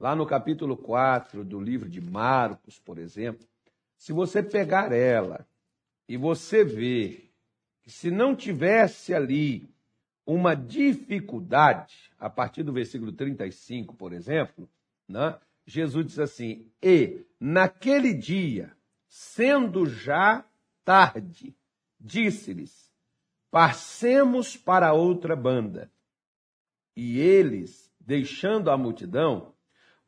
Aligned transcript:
lá 0.00 0.16
no 0.16 0.24
capítulo 0.24 0.78
4 0.78 1.44
do 1.44 1.60
livro 1.60 1.86
de 1.86 2.00
Marcos, 2.00 2.78
por 2.78 2.98
exemplo, 2.98 3.46
se 3.98 4.14
você 4.14 4.42
pegar 4.42 4.92
ela 4.92 5.46
e 6.08 6.16
você 6.16 6.64
ver 6.64 7.30
que 7.82 7.90
se 7.90 8.10
não 8.10 8.34
tivesse 8.34 9.12
ali 9.14 9.68
uma 10.24 10.54
dificuldade, 10.54 12.10
a 12.18 12.30
partir 12.30 12.62
do 12.62 12.72
versículo 12.72 13.12
35, 13.12 13.94
por 13.94 14.14
exemplo, 14.14 14.68
né, 15.06 15.38
Jesus 15.66 16.06
diz 16.06 16.18
assim: 16.18 16.66
E 16.82 17.26
naquele 17.38 18.14
dia, 18.14 18.72
sendo 19.06 19.84
já 19.84 20.44
tarde, 20.84 21.54
disse-lhes: 21.98 22.90
Passemos 23.50 24.56
para 24.56 24.94
outra 24.94 25.36
banda. 25.36 25.90
E 26.96 27.18
eles, 27.18 27.90
deixando 27.98 28.70
a 28.70 28.76
multidão, 28.76 29.49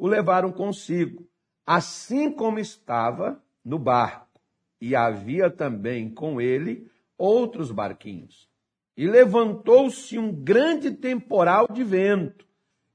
o 0.03 0.09
levaram 0.09 0.51
consigo, 0.51 1.29
assim 1.65 2.29
como 2.29 2.59
estava 2.59 3.41
no 3.65 3.79
barco. 3.79 4.41
E 4.81 4.97
havia 4.97 5.49
também 5.49 6.13
com 6.13 6.41
ele 6.41 6.91
outros 7.17 7.71
barquinhos. 7.71 8.51
E 8.97 9.07
levantou-se 9.07 10.19
um 10.19 10.35
grande 10.35 10.91
temporal 10.91 11.69
de 11.73 11.85
vento, 11.85 12.45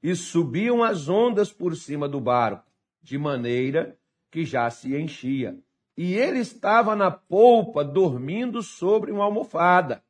e 0.02 0.14
subiam 0.14 0.84
as 0.84 1.08
ondas 1.08 1.50
por 1.50 1.74
cima 1.74 2.06
do 2.06 2.20
barco, 2.20 2.70
de 3.02 3.16
maneira 3.16 3.98
que 4.30 4.44
já 4.44 4.68
se 4.68 4.94
enchia. 4.94 5.58
E 5.96 6.12
ele 6.14 6.40
estava 6.40 6.94
na 6.94 7.10
polpa, 7.10 7.82
dormindo 7.82 8.62
sobre 8.62 9.10
uma 9.12 9.24
almofada. 9.24 10.04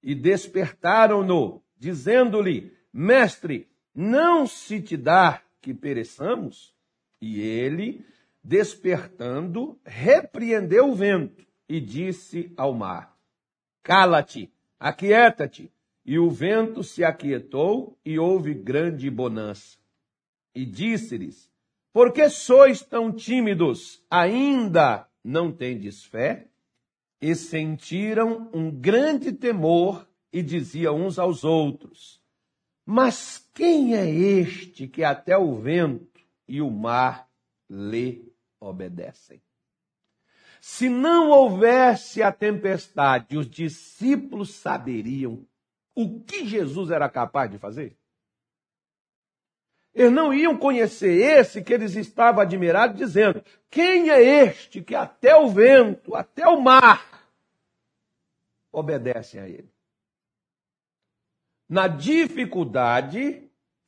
E 0.00 0.14
despertaram-no, 0.14 1.60
dizendo-lhe: 1.76 2.72
Mestre, 2.92 3.68
não 3.92 4.46
se 4.46 4.80
te 4.80 4.96
dá 4.96 5.42
que 5.60 5.74
pereçamos? 5.74 6.74
E 7.20 7.40
ele, 7.40 8.04
despertando, 8.42 9.78
repreendeu 9.84 10.90
o 10.90 10.94
vento 10.94 11.46
e 11.68 11.80
disse 11.80 12.52
ao 12.56 12.72
mar: 12.72 13.16
Cala-te, 13.82 14.52
aquieta-te. 14.78 15.72
E 16.04 16.20
o 16.20 16.30
vento 16.30 16.84
se 16.84 17.02
aquietou 17.02 17.98
e 18.04 18.16
houve 18.16 18.54
grande 18.54 19.10
bonança. 19.10 19.76
E 20.54 20.64
disse-lhes: 20.64 21.50
Por 21.92 22.12
que 22.12 22.28
sois 22.30 22.80
tão 22.82 23.12
tímidos? 23.12 24.00
Ainda 24.08 25.08
não 25.24 25.50
tendes 25.50 26.04
fé? 26.04 26.46
E 27.20 27.34
sentiram 27.34 28.48
um 28.54 28.70
grande 28.70 29.32
temor 29.32 30.06
e 30.32 30.42
diziam 30.42 31.04
uns 31.04 31.18
aos 31.18 31.42
outros: 31.42 32.20
mas 32.86 33.44
quem 33.52 33.96
é 33.96 34.08
este 34.08 34.86
que 34.86 35.02
até 35.02 35.36
o 35.36 35.56
vento 35.56 36.20
e 36.46 36.62
o 36.62 36.70
mar 36.70 37.28
lhe 37.68 38.32
obedecem? 38.60 39.42
Se 40.60 40.88
não 40.88 41.30
houvesse 41.30 42.22
a 42.22 42.30
tempestade, 42.30 43.36
os 43.36 43.50
discípulos 43.50 44.54
saberiam 44.54 45.44
o 45.96 46.20
que 46.20 46.46
Jesus 46.46 46.90
era 46.90 47.08
capaz 47.08 47.50
de 47.50 47.58
fazer? 47.58 47.96
Eles 49.92 50.12
não 50.12 50.32
iam 50.32 50.56
conhecer 50.56 51.10
esse 51.10 51.64
que 51.64 51.72
eles 51.72 51.96
estavam 51.96 52.42
admirados, 52.42 52.98
dizendo: 52.98 53.42
Quem 53.70 54.10
é 54.10 54.22
este 54.22 54.82
que 54.82 54.94
até 54.94 55.34
o 55.34 55.48
vento, 55.48 56.14
até 56.14 56.46
o 56.46 56.60
mar 56.60 57.28
obedecem 58.70 59.40
a 59.40 59.48
ele? 59.48 59.75
Na 61.68 61.88
dificuldade, 61.88 63.42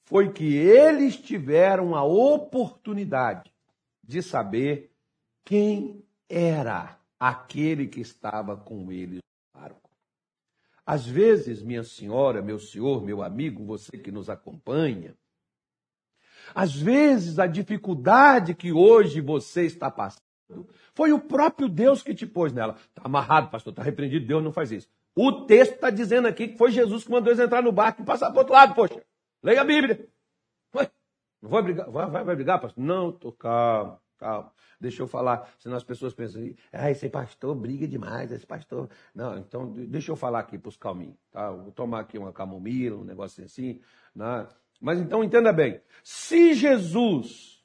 foi 0.04 0.32
que 0.32 0.56
eles 0.56 1.16
tiveram 1.16 1.94
a 1.94 2.02
oportunidade 2.02 3.52
de 4.02 4.22
saber 4.22 4.90
quem 5.44 6.02
era 6.28 6.98
aquele 7.20 7.86
que 7.86 8.00
estava 8.00 8.56
com 8.56 8.90
eles 8.90 9.18
no 9.18 9.60
barco. 9.60 9.90
Às 10.84 11.06
vezes, 11.06 11.62
minha 11.62 11.84
senhora, 11.84 12.40
meu 12.40 12.58
senhor, 12.58 13.04
meu 13.04 13.22
amigo, 13.22 13.64
você 13.64 13.98
que 13.98 14.10
nos 14.10 14.30
acompanha, 14.30 15.14
às 16.54 16.74
vezes 16.74 17.38
a 17.38 17.46
dificuldade 17.46 18.54
que 18.54 18.72
hoje 18.72 19.20
você 19.20 19.66
está 19.66 19.90
passando 19.90 20.22
foi 20.94 21.12
o 21.12 21.20
próprio 21.20 21.68
Deus 21.68 22.02
que 22.02 22.14
te 22.14 22.26
pôs 22.26 22.52
nela. 22.52 22.76
Está 22.88 23.02
amarrado, 23.04 23.50
pastor, 23.50 23.72
está 23.72 23.82
repreendido, 23.82 24.26
Deus 24.26 24.42
não 24.42 24.52
faz 24.52 24.72
isso. 24.72 24.88
O 25.20 25.32
texto 25.46 25.74
está 25.74 25.90
dizendo 25.90 26.28
aqui 26.28 26.46
que 26.46 26.56
foi 26.56 26.70
Jesus 26.70 27.02
que 27.02 27.10
mandou 27.10 27.32
eles 27.32 27.44
entrar 27.44 27.60
no 27.60 27.72
barco 27.72 28.02
e 28.02 28.04
passar 28.04 28.28
para 28.28 28.36
o 28.36 28.38
outro 28.38 28.54
lado, 28.54 28.72
poxa. 28.72 29.02
Leia 29.42 29.62
a 29.62 29.64
Bíblia. 29.64 30.08
Não 31.42 31.50
vai 31.50 31.60
brigar? 31.60 31.90
Vai, 31.90 32.08
vai, 32.08 32.22
vai 32.22 32.36
brigar, 32.36 32.60
pastor? 32.60 32.84
Não, 32.84 33.10
tô 33.10 33.32
calmo, 33.32 33.98
calmo. 34.16 34.52
Deixa 34.80 35.02
eu 35.02 35.08
falar, 35.08 35.52
senão 35.58 35.76
as 35.76 35.82
pessoas 35.82 36.14
pensam, 36.14 36.54
ah, 36.72 36.88
esse 36.88 37.08
pastor 37.08 37.52
briga 37.56 37.88
demais, 37.88 38.30
esse 38.30 38.46
pastor. 38.46 38.88
Não, 39.12 39.36
então 39.38 39.72
deixa 39.72 40.12
eu 40.12 40.16
falar 40.16 40.38
aqui 40.38 40.56
para 40.56 40.68
os 40.68 40.76
calminhos, 40.76 41.16
tá? 41.32 41.50
Vou 41.50 41.72
tomar 41.72 42.00
aqui 42.00 42.16
uma 42.16 42.32
camomila, 42.32 42.98
um 42.98 43.04
negócio 43.04 43.42
assim, 43.42 43.80
né? 44.14 44.46
Mas 44.80 45.00
então 45.00 45.24
entenda 45.24 45.52
bem, 45.52 45.80
se 46.04 46.54
Jesus 46.54 47.64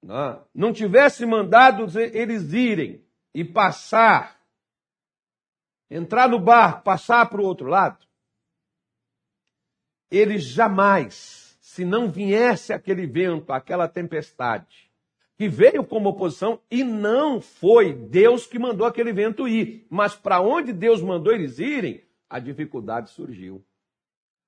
né, 0.00 0.40
não 0.54 0.72
tivesse 0.72 1.26
mandado 1.26 1.86
eles 1.98 2.52
irem 2.52 3.04
e 3.34 3.44
passar 3.44 4.35
entrar 5.90 6.28
no 6.28 6.38
barco, 6.38 6.82
passar 6.82 7.26
para 7.28 7.40
o 7.40 7.44
outro 7.44 7.66
lado, 7.66 8.06
ele 10.10 10.38
jamais, 10.38 11.56
se 11.60 11.84
não 11.84 12.10
viesse 12.10 12.72
aquele 12.72 13.06
vento, 13.06 13.52
aquela 13.52 13.88
tempestade, 13.88 14.90
que 15.36 15.48
veio 15.48 15.84
como 15.84 16.08
oposição 16.08 16.60
e 16.70 16.82
não 16.82 17.40
foi 17.40 17.92
Deus 17.92 18.46
que 18.46 18.58
mandou 18.58 18.86
aquele 18.86 19.12
vento 19.12 19.46
ir, 19.46 19.86
mas 19.90 20.14
para 20.14 20.40
onde 20.40 20.72
Deus 20.72 21.02
mandou 21.02 21.32
eles 21.32 21.58
irem, 21.58 22.02
a 22.28 22.38
dificuldade 22.38 23.10
surgiu. 23.10 23.64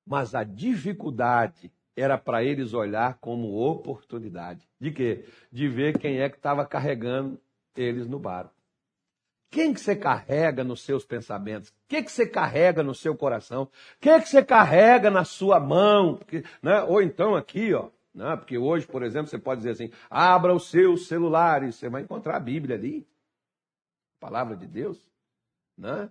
Mas 0.07 0.35
a 0.35 0.43
dificuldade 0.43 1.71
era 1.95 2.17
para 2.17 2.43
eles 2.43 2.73
olhar 2.73 3.19
como 3.21 3.55
oportunidade. 3.57 4.67
De 4.81 4.91
quê? 4.91 5.27
De 5.53 5.69
ver 5.69 5.99
quem 5.99 6.21
é 6.21 6.29
que 6.31 6.37
estava 6.37 6.65
carregando 6.65 7.39
eles 7.77 8.09
no 8.09 8.19
barco. 8.19 8.55
Quem 9.51 9.73
que 9.73 9.81
você 9.81 9.97
carrega 9.97 10.63
nos 10.63 10.83
seus 10.83 11.05
pensamentos? 11.05 11.71
O 11.71 11.73
que, 11.89 12.03
que 12.03 12.13
você 12.13 12.27
carrega 12.27 12.83
no 12.83 12.95
seu 12.95 13.17
coração? 13.17 13.63
O 13.63 13.71
que, 14.01 14.21
que 14.21 14.29
você 14.29 14.45
carrega 14.45 15.11
na 15.11 15.25
sua 15.25 15.59
mão? 15.59 16.17
Porque, 16.17 16.45
né? 16.63 16.83
Ou 16.83 17.01
então 17.01 17.35
aqui, 17.35 17.73
ó, 17.73 17.89
né? 18.15 18.37
porque 18.37 18.59
hoje, 18.59 18.87
por 18.87 19.03
exemplo, 19.03 19.29
você 19.29 19.39
pode 19.39 19.61
dizer 19.61 19.71
assim: 19.71 19.91
abra 20.11 20.55
os 20.55 20.71
seus 20.71 21.09
celulares, 21.09 21.77
você 21.77 21.89
vai 21.89 22.03
encontrar 22.03 22.37
a 22.37 22.41
Bíblia 22.41 22.77
ali, 22.77 23.07
a 24.19 24.27
palavra 24.27 24.55
de 24.55 24.67
Deus. 24.67 24.99
Né? 25.79 26.11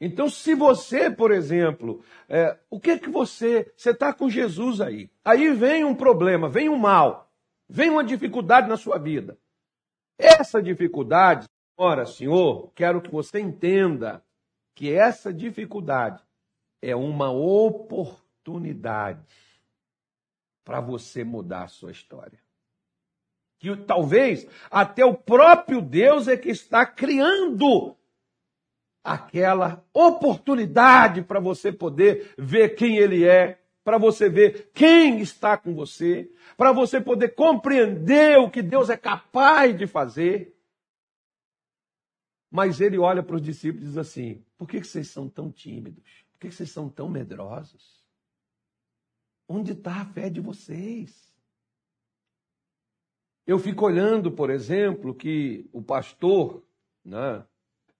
Então, 0.00 0.30
se 0.30 0.54
você, 0.54 1.10
por 1.10 1.30
exemplo, 1.30 2.02
é, 2.26 2.56
o 2.70 2.80
que 2.80 2.98
que 2.98 3.10
você, 3.10 3.70
você 3.76 3.90
está 3.90 4.14
com 4.14 4.30
Jesus 4.30 4.80
aí, 4.80 5.10
aí 5.22 5.52
vem 5.52 5.84
um 5.84 5.94
problema, 5.94 6.48
vem 6.48 6.70
um 6.70 6.78
mal, 6.78 7.30
vem 7.68 7.90
uma 7.90 8.02
dificuldade 8.02 8.68
na 8.68 8.78
sua 8.78 8.96
vida. 8.96 9.36
Essa 10.16 10.62
dificuldade 10.62 11.46
Ora, 11.82 12.04
Senhor, 12.04 12.70
quero 12.74 13.00
que 13.00 13.10
você 13.10 13.40
entenda 13.40 14.22
que 14.74 14.92
essa 14.92 15.32
dificuldade 15.32 16.22
é 16.82 16.94
uma 16.94 17.30
oportunidade 17.30 19.26
para 20.62 20.78
você 20.78 21.24
mudar 21.24 21.62
a 21.62 21.68
sua 21.68 21.90
história. 21.90 22.38
Que 23.58 23.74
talvez 23.74 24.46
até 24.70 25.06
o 25.06 25.14
próprio 25.14 25.80
Deus 25.80 26.28
é 26.28 26.36
que 26.36 26.50
está 26.50 26.84
criando 26.84 27.96
aquela 29.02 29.82
oportunidade 29.94 31.22
para 31.22 31.40
você 31.40 31.72
poder 31.72 32.34
ver 32.36 32.74
quem 32.74 32.98
Ele 32.98 33.26
é, 33.26 33.58
para 33.82 33.96
você 33.96 34.28
ver 34.28 34.70
quem 34.74 35.22
está 35.22 35.56
com 35.56 35.74
você, 35.74 36.30
para 36.58 36.72
você 36.72 37.00
poder 37.00 37.30
compreender 37.30 38.38
o 38.38 38.50
que 38.50 38.60
Deus 38.60 38.90
é 38.90 38.98
capaz 38.98 39.74
de 39.74 39.86
fazer. 39.86 40.59
Mas 42.50 42.80
ele 42.80 42.98
olha 42.98 43.22
para 43.22 43.36
os 43.36 43.42
discípulos 43.42 43.84
e 43.84 43.88
diz 43.88 43.96
assim: 43.96 44.42
por 44.58 44.66
que 44.66 44.82
vocês 44.82 45.08
são 45.08 45.28
tão 45.28 45.50
tímidos? 45.50 46.24
Por 46.32 46.40
que 46.40 46.50
vocês 46.50 46.70
são 46.70 46.88
tão 46.88 47.08
medrosos? 47.08 48.00
Onde 49.48 49.72
está 49.72 50.00
a 50.00 50.04
fé 50.04 50.28
de 50.28 50.40
vocês? 50.40 51.30
Eu 53.46 53.58
fico 53.58 53.84
olhando, 53.84 54.30
por 54.30 54.50
exemplo, 54.50 55.14
que 55.14 55.68
o 55.72 55.82
pastor, 55.82 56.62
né, 57.04 57.44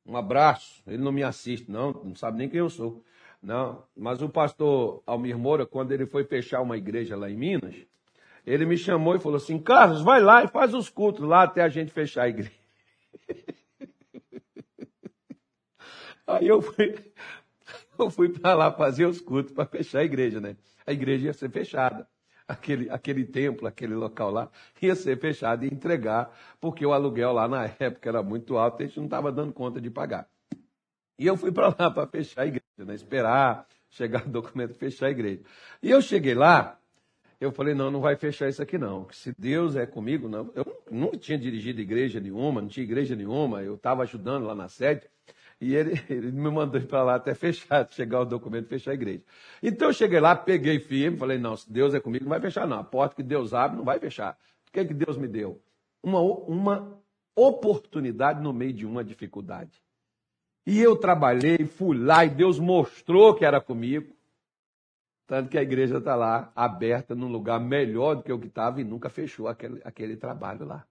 um 0.06 0.16
abraço, 0.16 0.82
ele 0.86 1.02
não 1.02 1.12
me 1.12 1.22
assiste, 1.22 1.70
não, 1.70 1.92
não 1.92 2.14
sabe 2.14 2.38
nem 2.38 2.48
quem 2.48 2.60
eu 2.60 2.70
sou. 2.70 3.04
Não, 3.42 3.84
mas 3.96 4.20
o 4.20 4.28
pastor 4.28 5.02
Almir 5.06 5.38
Moura, 5.38 5.64
quando 5.64 5.92
ele 5.92 6.06
foi 6.06 6.24
fechar 6.24 6.60
uma 6.60 6.76
igreja 6.76 7.16
lá 7.16 7.30
em 7.30 7.36
Minas, 7.36 7.74
ele 8.46 8.66
me 8.66 8.76
chamou 8.76 9.14
e 9.14 9.20
falou 9.20 9.36
assim: 9.36 9.58
Carlos, 9.58 10.02
vai 10.02 10.20
lá 10.20 10.44
e 10.44 10.48
faz 10.48 10.74
os 10.74 10.88
cultos 10.88 11.26
lá 11.26 11.44
até 11.44 11.62
a 11.62 11.68
gente 11.68 11.90
fechar 11.90 12.24
a 12.24 12.28
igreja. 12.28 12.59
Aí 16.26 16.46
eu 16.48 16.60
fui, 16.62 16.94
eu 17.98 18.10
fui 18.10 18.28
para 18.28 18.54
lá 18.54 18.72
fazer 18.72 19.06
os 19.06 19.20
cultos 19.20 19.52
para 19.52 19.66
fechar 19.66 20.00
a 20.00 20.04
igreja, 20.04 20.40
né? 20.40 20.56
A 20.86 20.92
igreja 20.92 21.26
ia 21.26 21.32
ser 21.32 21.50
fechada. 21.50 22.06
aquele, 22.48 22.90
aquele 22.90 23.24
templo, 23.24 23.66
aquele 23.66 23.94
local 23.94 24.30
lá, 24.30 24.50
ia 24.82 24.94
ser 24.94 25.18
fechado 25.18 25.64
e 25.64 25.68
entregar, 25.68 26.36
porque 26.60 26.84
o 26.84 26.92
aluguel 26.92 27.32
lá 27.32 27.46
na 27.46 27.64
época 27.78 28.08
era 28.08 28.22
muito 28.22 28.56
alto 28.56 28.82
e 28.82 28.84
a 28.84 28.86
gente 28.86 28.98
não 28.98 29.04
estava 29.04 29.30
dando 29.30 29.52
conta 29.52 29.80
de 29.80 29.90
pagar. 29.90 30.28
E 31.18 31.26
eu 31.26 31.36
fui 31.36 31.52
para 31.52 31.68
lá 31.68 31.90
para 31.90 32.06
fechar 32.06 32.42
a 32.42 32.46
igreja, 32.46 32.64
né? 32.78 32.94
esperar 32.94 33.66
chegar 33.90 34.26
o 34.26 34.30
documento 34.30 34.74
fechar 34.74 35.06
a 35.06 35.10
igreja. 35.10 35.42
E 35.82 35.90
eu 35.90 36.00
cheguei 36.00 36.34
lá, 36.34 36.78
eu 37.40 37.50
falei, 37.50 37.74
não, 37.74 37.90
não 37.90 38.00
vai 38.00 38.16
fechar 38.16 38.48
isso 38.48 38.62
aqui 38.62 38.78
não. 38.78 39.08
Se 39.10 39.32
Deus 39.38 39.76
é 39.76 39.86
comigo, 39.86 40.28
não. 40.28 40.50
Eu 40.54 40.64
nunca 40.90 41.18
tinha 41.18 41.38
dirigido 41.38 41.80
igreja 41.80 42.20
nenhuma, 42.20 42.60
não 42.60 42.68
tinha 42.68 42.84
igreja 42.84 43.16
nenhuma, 43.16 43.62
eu 43.62 43.74
estava 43.74 44.02
ajudando 44.02 44.46
lá 44.46 44.54
na 44.54 44.68
sede. 44.68 45.06
E 45.60 45.74
ele, 45.74 46.00
ele 46.08 46.32
me 46.32 46.50
mandou 46.50 46.80
ir 46.80 46.86
para 46.86 47.02
lá 47.02 47.14
até 47.16 47.34
fechar, 47.34 47.86
chegar 47.92 48.20
o 48.20 48.24
documento 48.24 48.68
fechar 48.68 48.92
a 48.92 48.94
igreja. 48.94 49.22
Então 49.62 49.88
eu 49.88 49.92
cheguei 49.92 50.18
lá, 50.18 50.34
peguei 50.34 50.78
firme, 50.80 51.18
falei, 51.18 51.38
não, 51.38 51.56
se 51.56 51.70
Deus 51.70 51.92
é 51.92 52.00
comigo, 52.00 52.24
não 52.24 52.30
vai 52.30 52.40
fechar 52.40 52.66
não. 52.66 52.78
A 52.78 52.84
porta 52.84 53.14
que 53.14 53.22
Deus 53.22 53.52
abre 53.52 53.76
não 53.76 53.84
vai 53.84 53.98
fechar. 53.98 54.38
O 54.68 54.72
que, 54.72 54.80
é 54.80 54.84
que 54.84 54.94
Deus 54.94 55.16
me 55.16 55.28
deu? 55.28 55.60
Uma, 56.02 56.20
uma 56.20 57.02
oportunidade 57.34 58.40
no 58.40 58.52
meio 58.52 58.72
de 58.72 58.86
uma 58.86 59.04
dificuldade. 59.04 59.82
E 60.66 60.80
eu 60.80 60.96
trabalhei, 60.96 61.66
fui 61.66 61.98
lá 61.98 62.24
e 62.24 62.30
Deus 62.30 62.58
mostrou 62.58 63.34
que 63.34 63.44
era 63.44 63.60
comigo. 63.60 64.14
Tanto 65.26 65.48
que 65.48 65.58
a 65.58 65.62
igreja 65.62 65.98
está 65.98 66.16
lá, 66.16 66.52
aberta, 66.56 67.14
num 67.14 67.28
lugar 67.28 67.60
melhor 67.60 68.16
do 68.16 68.22
que 68.22 68.32
o 68.32 68.38
que 68.38 68.48
estava 68.48 68.80
e 68.80 68.84
nunca 68.84 69.08
fechou 69.08 69.46
aquele, 69.46 69.80
aquele 69.84 70.16
trabalho 70.16 70.64
lá. 70.64 70.84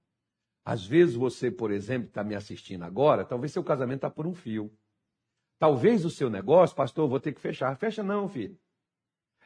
Às 0.63 0.85
vezes 0.85 1.15
você, 1.15 1.49
por 1.49 1.71
exemplo, 1.71 2.07
está 2.07 2.23
me 2.23 2.35
assistindo 2.35 2.83
agora, 2.83 3.25
talvez 3.25 3.51
seu 3.51 3.63
casamento 3.63 3.99
está 3.99 4.09
por 4.09 4.27
um 4.27 4.33
fio. 4.33 4.71
Talvez 5.57 6.05
o 6.05 6.09
seu 6.09 6.29
negócio, 6.29 6.75
pastor, 6.75 7.05
eu 7.05 7.09
vou 7.09 7.19
ter 7.19 7.33
que 7.33 7.41
fechar. 7.41 7.75
Fecha 7.75 8.01
não, 8.01 8.29
filho. 8.29 8.57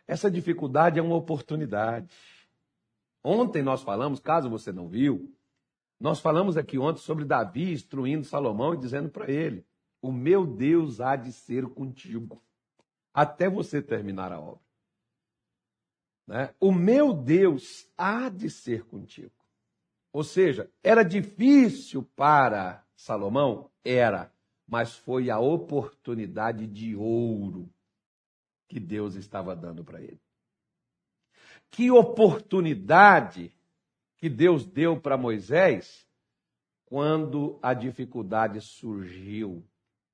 Essa 0.07 0.30
dificuldade 0.30 1.00
é 1.00 1.01
uma 1.01 1.15
oportunidade. 1.15 2.15
Ontem 3.24 3.63
nós 3.63 3.81
falamos, 3.81 4.19
caso 4.19 4.50
você 4.50 4.71
não 4.71 4.88
viu, 4.88 5.33
nós 6.00 6.19
falamos 6.19 6.57
aqui 6.57 6.77
ontem 6.77 7.00
sobre 7.00 7.24
Davi 7.24 7.71
instruindo 7.71 8.25
Salomão 8.25 8.74
e 8.74 8.77
dizendo 8.77 9.10
para 9.10 9.31
ele: 9.31 9.65
O 10.01 10.12
meu 10.12 10.45
Deus 10.45 11.00
há 11.00 11.15
de 11.15 11.31
ser 11.31 11.65
contigo, 11.68 12.44
até 13.13 13.50
você 13.50 13.81
terminar 13.81 14.31
a 14.31 14.39
obra. 14.39 14.62
Né? 16.27 16.54
O 16.60 16.71
meu 16.71 17.13
Deus 17.13 17.89
há 17.98 18.27
de 18.30 18.50
ser 18.50 18.83
contigo. 18.83 19.31
Ou 20.13 20.24
seja, 20.24 20.71
era 20.83 21.01
difícil 21.01 22.04
para 22.15 22.86
Salomão? 22.95 23.71
Era, 23.83 24.31
mas 24.68 24.95
foi 24.95 25.31
a 25.31 25.39
oportunidade 25.39 26.68
de 26.68 26.95
ouro 26.95 27.68
que 28.69 28.80
Deus 28.80 29.15
estava 29.15 29.56
dando 29.56 29.83
para 29.83 30.00
ele. 30.00 30.21
Que 31.71 31.89
oportunidade 31.89 33.51
que 34.18 34.30
Deus 34.30 34.65
deu 34.65 35.01
para 35.01 35.18
Moisés 35.18 36.07
quando 36.86 37.60
a 37.62 37.74
dificuldade 37.74 38.62
surgiu 38.62 39.65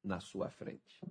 na 0.02 0.22
sua 0.22 0.50
frente. 0.50 1.06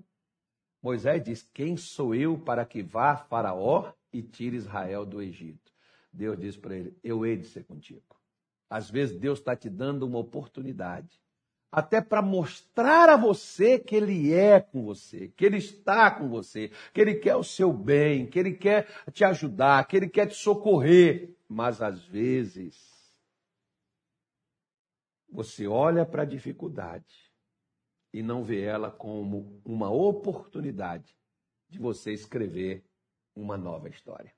Moisés 0.83 1.23
diz: 1.23 1.43
Quem 1.53 1.77
sou 1.77 2.15
eu 2.15 2.39
para 2.39 2.65
que 2.65 2.83
vá 2.83 3.17
Faraó 3.17 3.93
e 4.11 4.23
tire 4.23 4.57
Israel 4.57 5.05
do 5.05 5.21
Egito. 5.21 5.71
Deus 6.11 6.39
diz 6.39 6.57
para 6.57 6.75
ele: 6.75 6.97
Eu 7.05 7.27
hei 7.27 7.37
de 7.37 7.47
ser 7.47 7.65
contigo. 7.65 8.18
Às 8.71 8.91
vezes 8.91 9.19
Deus 9.19 9.39
está 9.39 9.57
te 9.57 9.71
dando 9.71 10.07
uma 10.07 10.19
oportunidade, 10.19 11.21
até 11.71 12.01
para 12.01 12.23
mostrar 12.23 13.09
a 13.09 13.17
você 13.17 13.79
que 13.79 13.95
Ele 13.95 14.33
é 14.33 14.61
com 14.61 14.85
você, 14.85 15.29
que 15.29 15.45
Ele 15.45 15.59
está 15.59 16.11
com 16.11 16.29
você, 16.29 16.71
que 16.93 17.01
Ele 17.01 17.15
quer 17.15 17.37
o 17.37 17.45
seu 17.45 17.73
bem, 17.73 18.27
que 18.27 18.39
Ele 18.39 18.55
quer 18.55 18.87
te 19.13 19.25
ajudar, 19.25 19.87
que 19.87 19.97
Ele 19.97 20.09
quer 20.09 20.27
te 20.27 20.35
socorrer. 20.35 21.35
Mas 21.49 21.81
às 21.81 22.05
vezes 22.05 23.15
você 25.31 25.67
olha 25.67 26.07
para 26.07 26.23
a 26.23 26.27
dificuldade 26.27 27.31
e 28.13 28.23
não 28.23 28.43
vê 28.43 28.63
ela 28.63 28.91
como 28.91 29.61
uma 29.65 29.91
oportunidade 29.91 31.17
de 31.69 31.79
você 31.79 32.13
escrever 32.13 32.83
uma 33.37 33.57
nova 33.57 33.89
história. 33.89 34.38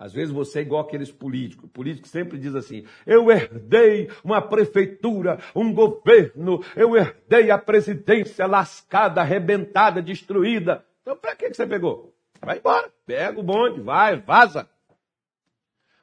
Às 0.00 0.14
vezes 0.14 0.32
você 0.32 0.60
é 0.60 0.62
igual 0.62 0.80
aqueles 0.80 1.12
políticos. 1.12 1.66
O 1.66 1.68
político 1.68 2.08
sempre 2.08 2.38
diz 2.38 2.54
assim: 2.54 2.86
eu 3.06 3.30
herdei 3.30 4.08
uma 4.24 4.40
prefeitura, 4.40 5.38
um 5.54 5.74
governo, 5.74 6.64
eu 6.74 6.96
herdei 6.96 7.50
a 7.50 7.58
presidência 7.58 8.46
lascada, 8.46 9.20
arrebentada, 9.20 10.00
destruída. 10.00 10.82
Então, 11.02 11.14
para 11.14 11.36
que 11.36 11.52
você 11.52 11.66
pegou? 11.66 12.14
Vai 12.40 12.56
embora, 12.56 12.90
pega 13.04 13.38
o 13.38 13.42
bonde, 13.42 13.82
vai, 13.82 14.16
vaza. 14.16 14.66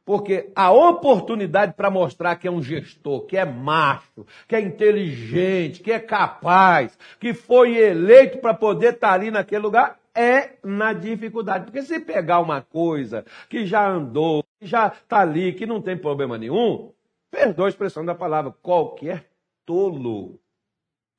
Porque 0.08 0.50
a 0.56 0.72
oportunidade 0.72 1.74
para 1.74 1.92
mostrar 1.92 2.38
que 2.38 2.48
é 2.48 2.52
um 2.52 2.64
gestor, 2.64 3.26
que 3.26 3.36
é 3.36 3.44
macho, 3.44 4.26
que 4.48 4.56
é 4.56 4.62
inteligente, 4.62 5.84
que 5.84 5.92
é 5.92 6.00
capaz, 6.00 6.98
que 7.20 7.34
foi 7.34 7.76
eleito 7.76 8.38
para 8.38 8.54
poder 8.54 8.94
estar 8.94 9.10
tá 9.10 9.14
ali 9.14 9.30
naquele 9.30 9.64
lugar, 9.64 10.00
é 10.16 10.54
na 10.64 10.94
dificuldade. 10.94 11.66
Porque 11.66 11.82
se 11.82 12.00
pegar 12.00 12.40
uma 12.40 12.62
coisa 12.62 13.26
que 13.50 13.66
já 13.66 13.86
andou, 13.86 14.46
que 14.58 14.66
já 14.66 14.88
está 14.88 15.20
ali, 15.20 15.52
que 15.52 15.66
não 15.66 15.82
tem 15.82 15.98
problema 15.98 16.38
nenhum, 16.38 16.94
perdoa 17.30 17.66
a 17.66 17.70
expressão 17.70 18.06
da 18.06 18.16
palavra, 18.16 18.56
qualquer 18.62 19.30
tolo 19.66 20.40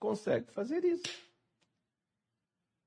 consegue 0.00 0.50
fazer 0.50 0.82
isso. 0.82 1.28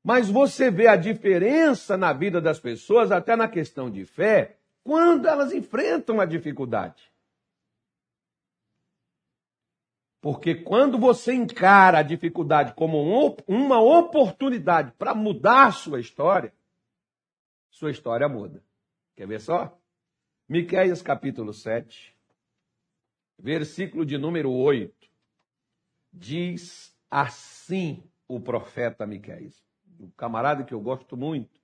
Mas 0.04 0.32
você 0.32 0.72
vê 0.72 0.88
a 0.88 0.96
diferença 0.96 1.96
na 1.96 2.12
vida 2.12 2.42
das 2.42 2.60
pessoas, 2.60 3.12
até 3.12 3.36
na 3.36 3.48
questão 3.48 3.88
de 3.88 4.04
fé, 4.04 4.58
quando 4.84 5.28
elas 5.28 5.52
enfrentam 5.54 6.20
a 6.20 6.26
dificuldade. 6.26 7.12
Porque 10.22 10.54
quando 10.54 11.00
você 11.00 11.34
encara 11.34 12.00
a 12.00 12.04
dificuldade 12.04 12.76
como 12.76 13.02
uma 13.48 13.82
oportunidade 13.82 14.92
para 14.92 15.16
mudar 15.16 15.74
sua 15.74 16.00
história, 16.00 16.54
sua 17.72 17.90
história 17.90 18.30
muda. 18.30 18.64
Quer 19.16 19.28
ver 19.28 19.42
só? 19.42 19.76
Miqueias 20.48 21.02
capítulo 21.02 21.54
7, 21.54 22.16
versículo 23.40 24.06
de 24.06 24.18
número 24.18 24.52
8. 24.52 25.10
Diz 26.14 26.96
assim 27.10 28.04
o 28.28 28.40
profeta 28.40 29.08
Miqueias, 29.08 29.64
um 30.00 30.10
camarada 30.12 30.64
que 30.64 30.74
eu 30.74 30.82
gosto 30.82 31.16
muito. 31.16 31.61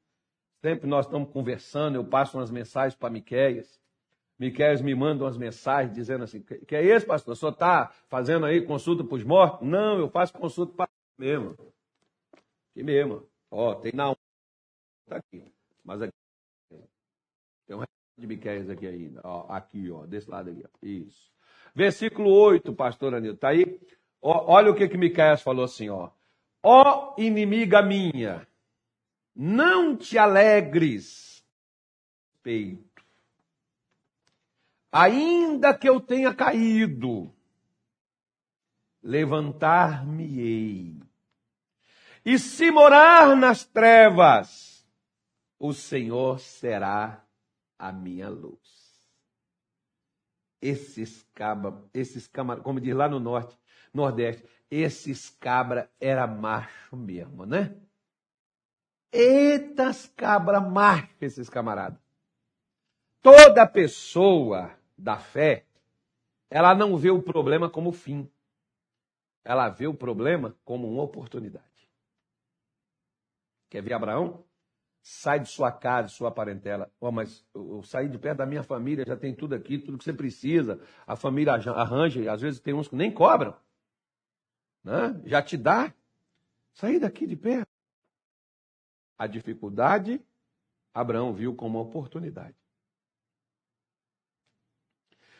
Sempre 0.61 0.87
nós 0.87 1.05
estamos 1.05 1.29
conversando, 1.31 1.95
eu 1.95 2.05
passo 2.05 2.37
umas 2.37 2.49
mensagens 2.49 2.95
para 2.95 3.09
Miqueias. 3.09 3.79
Miquel 4.39 4.83
me 4.83 4.93
manda 4.93 5.23
umas 5.23 5.37
mensagens 5.37 5.95
dizendo 5.95 6.23
assim: 6.23 6.41
que 6.41 6.75
é 6.75 6.95
isso, 6.95 7.05
pastor? 7.05 7.35
Senhor 7.35 7.51
está 7.51 7.91
fazendo 8.07 8.45
aí 8.45 8.61
consulta 8.61 9.03
para 9.03 9.15
os 9.15 9.23
mortos? 9.23 9.67
Não, 9.67 9.97
eu 9.97 10.09
faço 10.09 10.33
consulta 10.33 10.73
para 10.73 10.89
mesmo. 11.17 11.55
Aqui 12.71 12.83
mesmo. 12.83 13.27
Ó, 13.49 13.73
tem 13.75 13.91
na 13.93 14.13
Está 15.03 15.17
aqui. 15.17 15.43
Mas 15.83 16.01
aqui. 16.01 16.13
Tem 17.65 17.75
um 17.75 17.83
de 18.17 18.27
Miquel 18.27 18.71
aqui 18.71 18.87
ainda. 18.87 19.21
Ó, 19.23 19.45
aqui, 19.49 19.89
ó, 19.89 20.05
desse 20.05 20.29
lado 20.29 20.51
aqui. 20.51 20.63
Ó. 20.63 20.69
Isso. 20.85 21.31
Versículo 21.73 22.29
8, 22.29 22.73
pastor 22.73 23.15
Anil. 23.15 23.33
Está 23.33 23.49
aí? 23.49 23.79
Ó, 24.21 24.51
olha 24.51 24.71
o 24.71 24.75
que, 24.75 24.87
que 24.87 24.97
Miquel 24.97 25.37
falou 25.37 25.65
assim: 25.65 25.89
ó. 25.89 26.11
Ó 26.61 27.15
inimiga 27.17 27.81
minha, 27.81 28.45
não 29.37 29.95
te 29.95 30.17
alegres, 30.17 31.45
peito 32.41 32.87
ainda 34.91 35.77
que 35.77 35.87
eu 35.87 35.99
tenha 35.99 36.33
caído, 36.33 37.31
levantar-me-ei. 39.03 40.99
E 42.25 42.39
se 42.39 42.71
morar 42.71 43.35
nas 43.35 43.63
trevas, 43.63 44.85
o 45.59 45.73
Senhor 45.73 46.39
será 46.39 47.23
a 47.77 47.91
minha 47.91 48.27
luz. 48.27 48.57
Esses 50.59 51.23
cabra, 51.35 51.79
esses 51.93 52.27
camar, 52.27 52.61
como 52.61 52.81
diz 52.81 52.95
lá 52.95 53.07
no 53.07 53.19
norte, 53.19 53.57
nordeste, 53.93 54.43
esses 54.69 55.29
cabra 55.29 55.89
era 55.99 56.25
macho 56.25 56.97
mesmo, 56.97 57.45
né? 57.45 57.75
Eitas 59.11 60.11
cabra 60.15 60.59
macho 60.59 61.15
esses 61.21 61.49
camaradas. 61.49 61.99
Toda 63.21 63.67
pessoa 63.67 64.71
da 64.97 65.17
fé, 65.17 65.65
ela 66.49 66.73
não 66.73 66.97
vê 66.97 67.09
o 67.09 67.21
problema 67.21 67.69
como 67.69 67.91
fim. 67.91 68.29
Ela 69.43 69.69
vê 69.69 69.87
o 69.87 69.93
problema 69.93 70.55
como 70.63 70.91
uma 70.91 71.03
oportunidade. 71.03 71.65
Quer 73.69 73.81
ver 73.81 73.93
Abraão? 73.93 74.43
Sai 75.01 75.39
de 75.39 75.47
sua 75.49 75.71
casa, 75.71 76.07
de 76.09 76.13
sua 76.13 76.31
parentela. 76.31 76.91
Oh, 76.99 77.11
mas 77.11 77.45
eu 77.53 77.81
saí 77.83 78.09
de 78.09 78.17
perto 78.17 78.39
da 78.39 78.45
minha 78.45 78.63
família, 78.63 79.05
já 79.07 79.15
tem 79.15 79.33
tudo 79.33 79.55
aqui, 79.55 79.77
tudo 79.77 79.97
que 79.97 80.03
você 80.03 80.13
precisa. 80.13 80.81
A 81.05 81.15
família 81.15 81.53
arranja, 81.53 82.31
às 82.31 82.41
vezes 82.41 82.59
tem 82.59 82.73
uns 82.73 82.89
que 82.89 82.95
nem 82.95 83.09
cobram. 83.09 83.55
Né? 84.83 85.21
Já 85.25 85.41
te 85.41 85.57
dá. 85.57 85.93
Sair 86.73 86.99
daqui 86.99 87.25
de 87.25 87.35
perto 87.35 87.66
a 89.17 89.25
dificuldade, 89.27 90.21
Abraão 90.93 91.33
viu 91.33 91.55
como 91.55 91.77
uma 91.79 91.87
oportunidade. 91.87 92.55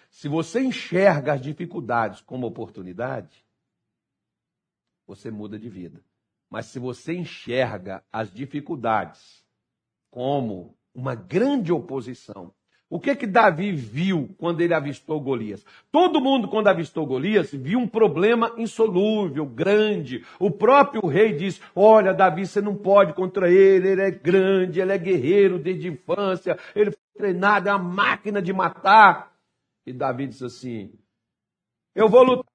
Se 0.10 0.27
você 0.27 0.62
enxerga 0.62 1.34
as 1.34 1.41
dificuldades 1.41 2.22
como 2.22 2.48
oportunidade, 2.48 3.46
você 5.05 5.29
muda 5.29 5.60
de 5.60 5.69
vida. 5.69 6.03
Mas 6.50 6.67
se 6.67 6.79
você 6.79 7.13
enxerga 7.13 8.03
as 8.12 8.31
dificuldades 8.31 9.46
como 10.10 10.77
uma 10.93 11.13
grande 11.13 11.72
oposição 11.72 12.53
o 12.89 13.00
que 13.01 13.15
que 13.15 13.27
Davi 13.27 13.74
viu 13.74 14.34
quando 14.38 14.62
ele 14.62 14.74
avistou 14.74 15.20
Golias? 15.20 15.65
Todo 15.91 16.22
mundo, 16.22 16.48
quando 16.48 16.70
avistou 16.70 17.06
Golias, 17.06 17.51
viu 17.51 17.79
um 17.79 17.88
problema 17.88 18.53
insolúvel, 18.58 19.46
grande. 19.46 20.25
O 20.39 20.50
próprio 20.50 21.06
rei 21.06 21.34
disse: 21.34 21.60
Olha, 21.75 22.13
Davi, 22.13 22.48
você 22.48 22.62
não 22.62 22.75
pode 22.75 23.13
contra 23.13 23.51
ele, 23.51 23.89
ele 23.89 24.01
é 24.01 24.12
grande, 24.12 24.79
ele 24.79 24.94
é 24.94 24.98
guerreiro 24.98 25.60
desde 25.60 25.89
a 25.89 25.91
infância, 25.91 26.58
ele 26.74 26.91
foi 26.91 27.00
treinado, 27.17 27.67
é 27.67 27.74
uma 27.74 27.84
máquina 27.84 28.41
de 28.41 28.53
matar. 28.53 29.34
E 29.86 29.91
Davi 29.91 30.27
disse 30.27 30.46
assim: 30.46 30.94
Eu 31.94 32.08
vou 32.08 32.24
lutar 32.24 32.51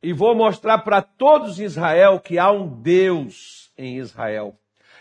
e 0.00 0.12
vou 0.12 0.36
mostrar 0.36 0.78
para 0.78 1.02
todos 1.02 1.58
Israel 1.58 2.20
que 2.20 2.38
há 2.38 2.52
um 2.52 2.80
Deus 2.80 3.72
em 3.76 3.98
Israel. 3.98 4.56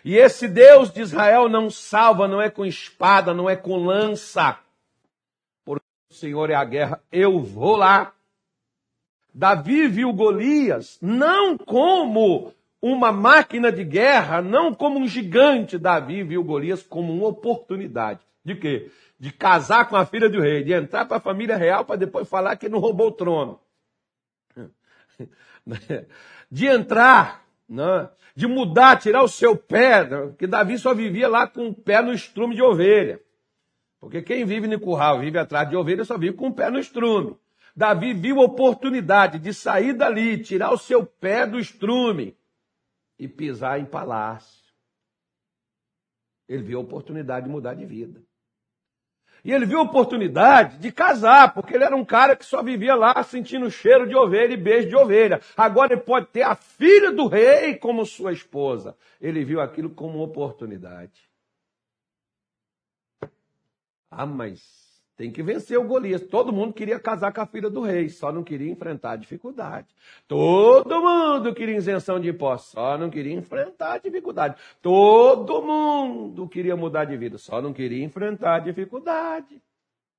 E 0.05 0.15
esse 0.15 0.47
Deus 0.47 0.89
de 0.93 1.01
Israel 1.01 1.49
não 1.49 1.69
salva, 1.69 2.27
não 2.27 2.41
é 2.41 2.49
com 2.49 2.65
espada, 2.65 3.33
não 3.33 3.49
é 3.49 3.55
com 3.57 3.75
lança. 3.75 4.57
Porque 5.65 5.83
o 6.11 6.13
Senhor 6.13 6.49
é 6.49 6.55
a 6.55 6.63
guerra. 6.63 7.01
Eu 7.11 7.41
vou 7.41 7.75
lá. 7.75 8.13
Davi 9.33 9.89
viu 9.89 10.13
Golias 10.13 10.97
não 11.01 11.57
como 11.57 12.53
uma 12.81 13.11
máquina 13.11 13.69
de 13.69 13.83
guerra, 13.83 14.41
não 14.41 14.73
como 14.73 14.99
um 14.99 15.07
gigante. 15.07 15.77
Davi 15.77 16.23
viu 16.23 16.43
Golias 16.43 16.83
como 16.83 17.11
uma 17.11 17.27
oportunidade. 17.27 18.21
De 18.45 18.55
quê? 18.55 18.91
de 19.19 19.31
casar 19.31 19.87
com 19.87 19.95
a 19.95 20.05
filha 20.05 20.29
do 20.29 20.41
rei, 20.41 20.63
de 20.63 20.73
entrar 20.73 21.05
para 21.05 21.17
a 21.17 21.21
família 21.21 21.55
real 21.55 21.85
para 21.85 21.95
depois 21.95 22.27
falar 22.27 22.55
que 22.57 22.69
não 22.69 22.79
roubou 22.79 23.07
o 23.07 23.11
trono. 23.11 23.59
De 26.51 26.67
entrar, 26.67 27.44
né? 27.67 28.09
de 28.35 28.47
mudar, 28.47 28.99
tirar 28.99 29.23
o 29.23 29.27
seu 29.27 29.55
pé, 29.55 30.07
que 30.37 30.45
Davi 30.45 30.77
só 30.77 30.93
vivia 30.93 31.27
lá 31.27 31.47
com 31.47 31.69
o 31.69 31.73
pé 31.73 32.01
no 32.01 32.13
estrume 32.13 32.55
de 32.55 32.61
ovelha. 32.61 33.21
Porque 33.99 34.21
quem 34.21 34.45
vive 34.45 34.67
no 34.67 34.79
curral, 34.79 35.19
vive 35.19 35.39
atrás 35.39 35.69
de 35.69 35.75
ovelha, 35.75 36.03
só 36.03 36.17
vive 36.17 36.35
com 36.35 36.49
o 36.49 36.53
pé 36.53 36.69
no 36.69 36.77
estrume. 36.77 37.37
Davi 37.75 38.13
viu 38.13 38.39
a 38.39 38.45
oportunidade 38.45 39.39
de 39.39 39.53
sair 39.53 39.93
dali, 39.93 40.37
tirar 40.37 40.71
o 40.71 40.77
seu 40.77 41.05
pé 41.05 41.45
do 41.45 41.59
estrume 41.59 42.37
e 43.17 43.27
pisar 43.27 43.79
em 43.79 43.85
palácio. 43.85 44.63
Ele 46.47 46.63
viu 46.63 46.79
a 46.79 46.83
oportunidade 46.83 47.47
de 47.47 47.51
mudar 47.51 47.73
de 47.73 47.85
vida. 47.85 48.21
E 49.45 49.51
ele 49.51 49.67
viu 49.67 49.77
a 49.77 49.83
oportunidade 49.83 50.79
de 50.79 50.91
casar, 50.91 51.53
porque 51.53 51.75
ele 51.75 51.83
era 51.83 51.95
um 51.95 52.03
cara 52.03 52.35
que 52.35 52.43
só 52.43 52.63
vivia 52.63 52.95
lá 52.95 53.21
sentindo 53.21 53.69
cheiro 53.69 54.07
de 54.07 54.15
ovelha 54.15 54.55
e 54.55 54.57
beijo 54.57 54.89
de 54.89 54.95
ovelha. 54.95 55.39
Agora 55.55 55.93
ele 55.93 56.01
pode 56.01 56.25
ter 56.25 56.41
a 56.41 56.55
filha 56.55 57.11
do 57.11 57.27
rei 57.27 57.75
como 57.75 58.03
sua 58.07 58.33
esposa. 58.33 58.97
Ele 59.21 59.45
viu 59.45 59.61
aquilo 59.61 59.91
como 59.91 60.23
oportunidade. 60.23 61.29
Ah, 64.09 64.25
mas 64.25 64.84
tem 65.17 65.31
que 65.31 65.41
vencer 65.41 65.77
o 65.77 65.83
Golias. 65.83 66.21
Todo 66.21 66.51
mundo 66.51 66.73
queria 66.73 66.99
casar 66.99 67.33
com 67.33 67.41
a 67.41 67.45
filha 67.45 67.69
do 67.69 67.81
rei, 67.81 68.09
só 68.09 68.31
não 68.31 68.43
queria 68.43 68.71
enfrentar 68.71 69.11
a 69.11 69.15
dificuldade. 69.15 69.87
Todo 70.27 71.01
mundo 71.01 71.53
queria 71.53 71.77
isenção 71.77 72.19
de 72.19 72.29
impostos, 72.29 72.71
só 72.71 72.97
não 72.97 73.09
queria 73.09 73.33
enfrentar 73.33 73.93
a 73.93 73.97
dificuldade. 73.97 74.55
Todo 74.81 75.61
mundo 75.61 76.47
queria 76.47 76.75
mudar 76.75 77.05
de 77.05 77.15
vida, 77.17 77.37
só 77.37 77.61
não 77.61 77.73
queria 77.73 78.03
enfrentar 78.03 78.55
a 78.55 78.59
dificuldade. 78.59 79.61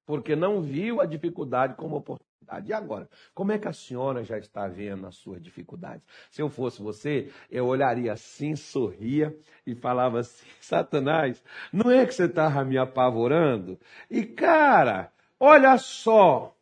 Porque 0.06 0.36
não 0.36 0.62
viu 0.62 1.00
a 1.00 1.04
dificuldade 1.04 1.74
como 1.74 1.96
oportunidade. 1.96 2.70
E 2.70 2.72
agora, 2.72 3.10
como 3.34 3.50
é 3.50 3.58
que 3.58 3.66
a 3.66 3.72
senhora 3.72 4.22
já 4.22 4.38
está 4.38 4.68
vendo 4.68 5.06
as 5.06 5.16
suas 5.16 5.42
dificuldades? 5.42 6.06
Se 6.30 6.40
eu 6.40 6.48
fosse 6.48 6.80
você, 6.80 7.30
eu 7.50 7.66
olharia 7.66 8.12
assim, 8.12 8.54
sorria 8.54 9.36
e 9.66 9.74
falava 9.74 10.20
assim: 10.20 10.46
Satanás, 10.62 11.42
não 11.72 11.90
é 11.90 12.06
que 12.06 12.14
você 12.14 12.26
estava 12.26 12.64
me 12.64 12.78
apavorando? 12.78 13.78
E 14.08 14.24
cara, 14.24 15.12
olha 15.40 15.76
só, 15.76 16.56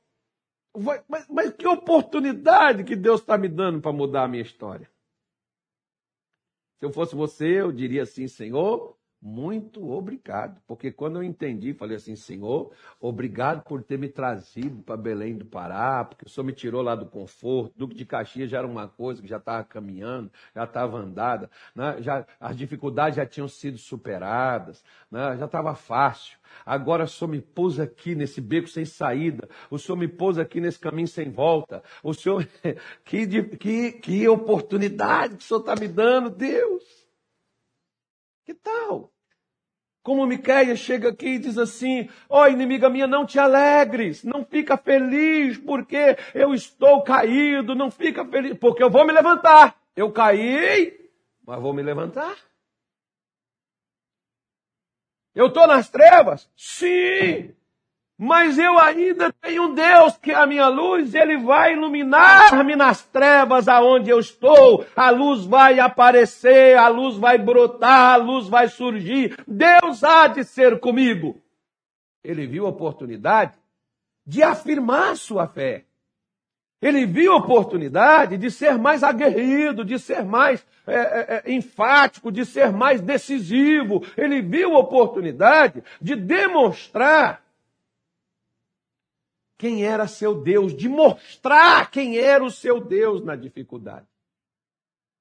mas, 0.77 1.29
mas 1.29 1.53
que 1.53 1.69
oportunidade 1.69 2.83
que 2.83 2.97
Deus 2.97 3.21
está 3.21 3.39
me 3.39 3.49
dando 3.49 3.81
para 3.81 3.93
mudar 3.93 4.25
a 4.25 4.29
minha 4.29 4.43
história. 4.43 4.91
Se 6.79 6.87
eu 6.87 6.93
fosse 6.93 7.15
você, 7.15 7.61
eu 7.61 7.71
diria 7.71 8.03
assim: 8.03 8.27
Senhor, 8.27 8.97
muito 9.27 9.91
obrigado, 9.91 10.61
porque 10.67 10.93
quando 10.93 11.17
eu 11.17 11.23
entendi, 11.23 11.73
falei 11.73 11.97
assim, 11.97 12.15
Senhor, 12.15 12.71
obrigado 13.01 13.63
por 13.65 13.83
ter 13.83 13.99
me 13.99 14.07
trazido 14.07 14.83
para 14.83 14.99
Belém 14.99 15.35
do 15.35 15.47
Pará, 15.47 16.05
porque 16.05 16.27
o 16.27 16.29
Senhor 16.29 16.45
me 16.45 16.53
tirou 16.53 16.83
lá 16.83 16.95
do 16.95 17.07
conforto. 17.07 17.73
Duque 17.75 17.95
de 17.95 18.05
Caxias 18.05 18.51
já 18.51 18.59
era 18.59 18.67
uma 18.67 18.87
coisa 18.87 19.23
que 19.23 19.27
já 19.27 19.39
estava 19.39 19.65
caminhando, 19.65 20.31
já 20.55 20.65
estava 20.65 20.99
andada, 20.99 21.51
né? 21.75 21.97
já, 22.03 22.27
as 22.39 22.55
dificuldades 22.55 23.17
já 23.17 23.25
tinham 23.25 23.49
sido 23.49 23.79
superadas, 23.79 24.85
né? 25.11 25.39
já 25.39 25.47
estava 25.47 25.75
fácil. 25.75 26.37
Agora 26.67 27.05
o 27.05 27.09
Senhor 27.09 27.31
me 27.31 27.41
pôs 27.41 27.81
aqui 27.81 28.15
nesse 28.15 28.43
beco 28.43 28.69
sem 28.69 28.85
saída, 28.85 29.49
o 29.71 29.79
Senhor 29.79 29.97
me 29.97 30.07
pôs 30.07 30.37
aqui 30.37 30.61
nesse 30.61 30.79
caminho 30.79 31.09
sem 31.09 31.31
volta. 31.31 31.83
O 32.03 32.13
Senhor, 32.13 32.47
que, 33.07 33.27
que, 33.57 33.93
que 33.93 34.29
oportunidade 34.29 35.39
que 35.39 35.45
o 35.45 35.47
Senhor 35.47 35.61
está 35.61 35.75
me 35.77 35.89
dando, 35.89 36.29
Deus. 36.29 36.85
Que 38.45 38.53
tal? 38.53 39.14
Como 40.05 40.27
Miqueias 40.27 40.81
chega 40.81 41.09
aqui 41.09 41.29
e 41.29 41.39
diz 41.39 41.57
assim: 41.57 42.11
Ó 42.29 42.43
oh, 42.43 42.47
inimiga 42.47 42.91
minha, 42.91 43.07
não 43.07 43.25
te 43.25 43.39
alegres, 43.39 44.23
não 44.23 44.45
fica 44.45 44.77
feliz 44.77 45.57
porque 45.57 46.19
eu 46.35 46.53
estou 46.53 47.03
caído, 47.03 47.75
não 47.75 47.91
fica 47.91 48.23
feliz, 48.23 48.59
porque 48.59 48.83
eu 48.83 48.91
vou 48.91 49.07
me 49.07 49.15
levantar. 49.15 49.75
Eu 49.97 50.13
caí, 50.13 51.11
mas 51.47 51.59
vou 51.59 51.73
me 51.73 51.83
levantar. 51.83 52.37
Eu 55.35 55.47
estou 55.47 55.67
nas 55.67 55.89
trevas? 55.89 56.51
Sim, 56.55 57.55
mas 58.17 58.59
eu 58.59 58.79
ainda 58.79 59.33
tenho 59.33 59.65
um 59.65 59.75
Deus 59.75 60.17
que 60.19 60.31
é 60.31 60.37
a 60.37 60.47
minha 60.47 60.69
luz, 60.69 61.15
ele 61.15 61.37
vai 61.39 61.73
iluminar-me 61.73 62.77
nas 62.77 63.03
trevas 63.03 63.67
aonde 63.67 64.09
eu 64.09 64.21
estou. 64.21 64.87
A 64.95 65.11
luz 65.11 65.45
vai 65.45 65.81
aparecer, 65.81 66.79
a 66.79 66.87
luz 66.89 67.17
vai 67.17 67.39
brotar, 67.39 68.15
a 68.15 68.17
luz 68.17 68.49
vai 68.49 68.69
surgir. 68.69 69.37
Deus 69.47 70.05
há 70.05 70.29
de 70.29 70.45
ser 70.45 70.79
comigo. 70.79 71.41
Ele 72.23 72.47
viu 72.47 72.67
a 72.67 72.71
oportunidade 72.71 73.59
de 74.25 74.43
afirmar 74.43 75.17
sua 75.17 75.49
fé. 75.49 75.85
Ele 76.81 77.07
viu 77.07 77.33
a 77.33 77.37
oportunidade 77.37 78.37
de 78.37 78.51
ser 78.51 78.79
mais 78.79 79.03
aguerrido, 79.03 79.85
de 79.85 79.99
ser 79.99 80.23
mais 80.23 80.65
é, 80.87 80.95
é, 80.95 81.43
é 81.47 81.53
enfático, 81.53 82.31
de 82.31 82.45
ser 82.45 82.73
mais 82.73 83.01
decisivo. 83.01 84.05
Ele 84.17 84.41
viu 84.41 84.77
a 84.77 84.79
oportunidade 84.79 85.83
de 86.01 86.15
demonstrar 86.15 87.44
quem 89.57 89.85
era 89.85 90.07
seu 90.07 90.43
Deus, 90.43 90.75
de 90.75 90.89
mostrar 90.89 91.91
quem 91.91 92.19
era 92.19 92.45
o 92.45 92.51
seu 92.51 92.81
Deus 92.81 93.23
na 93.25 93.37
dificuldade. 93.37 94.07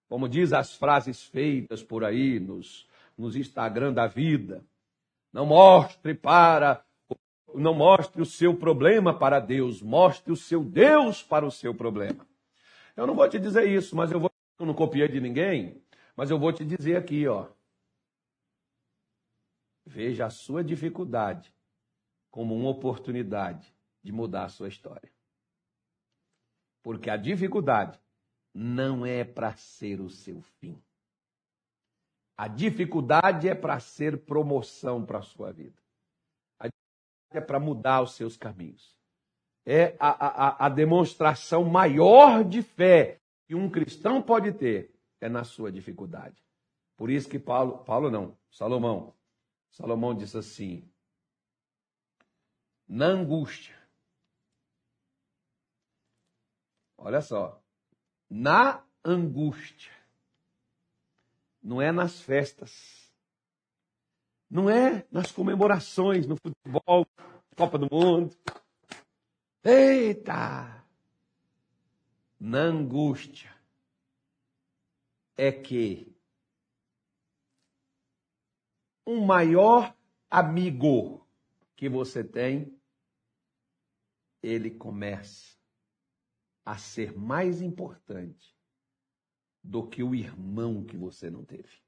Como 0.09 0.27
diz 0.27 0.53
as 0.53 0.75
frases 0.75 1.23
feitas 1.23 1.83
por 1.83 2.03
aí 2.03 2.39
nos, 2.39 2.87
nos 3.17 3.35
Instagram 3.35 3.93
da 3.93 4.07
vida. 4.07 4.63
Não 5.31 5.45
mostre 5.45 6.13
para 6.13 6.83
não 7.55 7.73
mostre 7.73 8.19
o 8.19 8.25
seu 8.25 8.55
problema 8.55 9.17
para 9.17 9.39
Deus, 9.39 9.79
mostre 9.79 10.31
o 10.31 10.35
seu 10.35 10.63
Deus 10.63 11.21
para 11.21 11.45
o 11.45 11.51
seu 11.51 11.73
problema. 11.73 12.27
Eu 12.95 13.05
não 13.05 13.13
vou 13.13 13.29
te 13.29 13.37
dizer 13.37 13.67
isso, 13.67 13.95
mas 13.95 14.11
eu 14.11 14.19
vou 14.19 14.31
eu 14.59 14.65
não 14.67 14.73
copiei 14.73 15.07
de 15.07 15.19
ninguém, 15.19 15.81
mas 16.15 16.29
eu 16.29 16.37
vou 16.37 16.53
te 16.53 16.63
dizer 16.63 16.95
aqui, 16.95 17.27
ó. 17.27 17.47
Veja 19.85 20.27
a 20.27 20.29
sua 20.29 20.63
dificuldade 20.63 21.53
como 22.29 22.55
uma 22.55 22.69
oportunidade 22.69 23.72
de 24.03 24.11
mudar 24.11 24.45
a 24.45 24.49
sua 24.49 24.67
história. 24.67 25.11
Porque 26.81 27.09
a 27.09 27.17
dificuldade 27.17 27.99
não 28.53 29.05
é 29.05 29.23
para 29.23 29.55
ser 29.55 30.01
o 30.01 30.09
seu 30.09 30.41
fim. 30.59 30.81
A 32.37 32.47
dificuldade 32.47 33.47
é 33.47 33.55
para 33.55 33.79
ser 33.79 34.25
promoção 34.25 35.05
para 35.05 35.19
a 35.19 35.23
sua 35.23 35.51
vida. 35.51 35.81
A 36.59 36.67
dificuldade 36.67 37.37
é 37.37 37.41
para 37.41 37.59
mudar 37.59 38.01
os 38.01 38.15
seus 38.15 38.35
caminhos. 38.35 38.97
É 39.65 39.95
a, 39.97 40.09
a, 40.09 40.65
a 40.65 40.69
demonstração 40.69 41.63
maior 41.63 42.43
de 42.43 42.61
fé 42.61 43.21
que 43.47 43.55
um 43.55 43.69
cristão 43.69 44.21
pode 44.21 44.51
ter 44.51 44.93
é 45.21 45.29
na 45.29 45.43
sua 45.43 45.71
dificuldade. 45.71 46.43
Por 46.97 47.09
isso 47.09 47.29
que 47.29 47.39
Paulo, 47.39 47.79
Paulo 47.85 48.11
não, 48.11 48.37
Salomão, 48.51 49.15
Salomão 49.71 50.13
disse 50.13 50.37
assim: 50.37 50.87
na 52.87 53.05
angústia, 53.05 53.75
Olha 57.05 57.19
só. 57.19 57.61
Na 58.29 58.81
angústia. 59.03 59.91
Não 61.61 61.81
é 61.81 61.91
nas 61.91 62.21
festas. 62.21 63.11
Não 64.49 64.69
é 64.69 65.05
nas 65.11 65.29
comemorações, 65.29 66.25
no 66.25 66.37
futebol, 66.37 67.05
Copa 67.57 67.77
do 67.77 67.89
Mundo. 67.91 68.33
Eita! 69.65 70.81
Na 72.39 72.59
angústia 72.59 73.53
é 75.35 75.51
que 75.51 76.15
um 79.05 79.25
maior 79.25 79.93
amigo 80.29 81.27
que 81.75 81.89
você 81.89 82.23
tem, 82.23 82.79
ele 84.41 84.71
começa 84.71 85.52
a 86.65 86.77
ser 86.77 87.17
mais 87.17 87.61
importante 87.61 88.55
do 89.63 89.87
que 89.87 90.03
o 90.03 90.13
irmão 90.13 90.83
que 90.83 90.97
você 90.97 91.29
não 91.29 91.43
teve. 91.43 91.81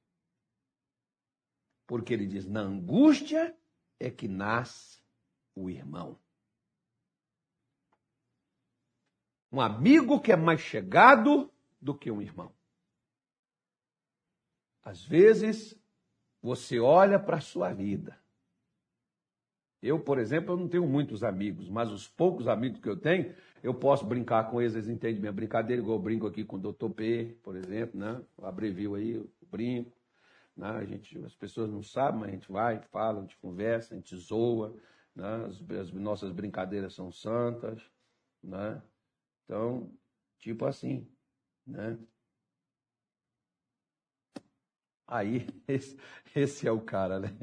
Porque 1.85 2.13
ele 2.13 2.25
diz: 2.25 2.45
na 2.45 2.61
angústia 2.61 3.55
é 3.99 4.09
que 4.09 4.27
nasce 4.27 4.99
o 5.53 5.69
irmão. 5.69 6.19
Um 9.51 9.61
amigo 9.61 10.19
que 10.19 10.31
é 10.31 10.35
mais 10.35 10.59
chegado 10.59 11.51
do 11.79 11.97
que 11.97 12.11
um 12.11 12.21
irmão. 12.21 12.53
Às 14.83 15.03
vezes, 15.03 15.79
você 16.41 16.79
olha 16.79 17.19
para 17.19 17.37
a 17.37 17.41
sua 17.41 17.73
vida. 17.73 18.19
Eu, 19.85 19.99
por 19.99 20.17
exemplo, 20.17 20.53
eu 20.53 20.57
não 20.57 20.67
tenho 20.67 20.87
muitos 20.87 21.23
amigos, 21.23 21.69
mas 21.69 21.91
os 21.91 22.07
poucos 22.07 22.47
amigos 22.47 22.79
que 22.79 22.89
eu 22.89 22.97
tenho, 22.97 23.35
eu 23.61 23.71
posso 23.71 24.03
brincar 24.03 24.49
com 24.49 24.59
eles, 24.59 24.73
eles 24.73 24.87
entendem 24.87 25.19
minha 25.19 25.31
brincadeira, 25.31 25.79
igual 25.79 25.97
eu 25.99 26.01
brinco 26.01 26.25
aqui 26.25 26.43
com 26.43 26.55
o 26.55 26.59
Dr. 26.59 26.89
P, 26.89 27.37
por 27.43 27.55
exemplo, 27.55 27.99
né? 27.99 28.19
Eu 28.35 28.47
abrevio 28.47 28.95
aí, 28.95 29.11
eu 29.11 29.29
brinco. 29.51 29.95
Né? 30.57 30.67
A 30.67 30.83
gente, 30.85 31.23
as 31.23 31.35
pessoas 31.35 31.69
não 31.69 31.83
sabem, 31.83 32.19
mas 32.19 32.29
a 32.29 32.31
gente 32.31 32.51
vai, 32.51 32.79
fala, 32.91 33.19
a 33.19 33.21
gente 33.21 33.37
conversa, 33.37 33.93
a 33.93 33.97
gente 33.97 34.15
zoa. 34.17 34.75
Né? 35.15 35.45
As, 35.47 35.61
as 35.79 35.91
nossas 35.91 36.31
brincadeiras 36.31 36.95
são 36.95 37.11
santas. 37.11 37.79
Né? 38.43 38.81
Então, 39.43 39.91
tipo 40.39 40.65
assim, 40.65 41.07
né? 41.65 41.95
Aí, 45.07 45.47
esse, 45.67 45.97
esse, 46.35 46.67
é 46.67 46.71
o 46.71 46.81
cara, 46.81 47.19
né? 47.19 47.35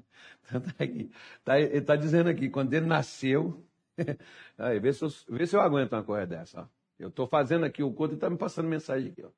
Então, 0.45 0.61
tá 0.61 0.85
aqui. 0.85 1.11
Tá, 1.45 1.59
ele 1.59 1.79
está 1.79 1.97
dizendo 1.97 2.29
aqui, 2.29 2.49
quando 2.51 2.73
ele 2.75 2.87
nasceu. 2.87 3.65
Aí, 4.59 4.79
vê 4.81 4.93
se 4.93 5.05
eu, 5.05 5.09
vê 5.29 5.47
se 5.47 5.57
eu 5.57 5.61
aguento 5.61 5.93
uma 5.93 6.03
coisa 6.03 6.27
dessa. 6.27 6.63
Ó. 6.63 6.67
Eu 6.99 7.09
estou 7.09 7.27
fazendo 7.27 7.65
aqui 7.65 7.83
o 7.83 7.93
conto 7.93 8.13
e 8.13 8.15
está 8.15 8.29
me 8.29 8.37
passando 8.37 8.69
mensagem 8.69 9.13
aqui. 9.13 9.25
Ó. 9.25 9.31